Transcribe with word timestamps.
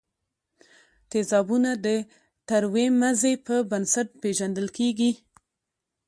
تیزابونه 1.09 1.71
د 1.85 1.87
تروې 2.47 2.87
مزې 2.99 3.33
په 3.45 3.55
بنسټ 3.71 4.07
پیژندل 4.21 4.67
کیږي. 4.77 5.11